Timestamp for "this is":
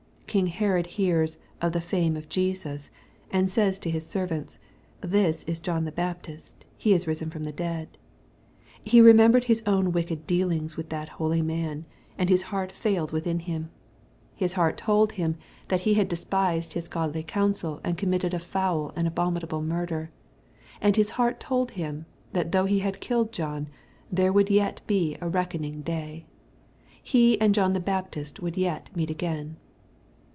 5.01-5.59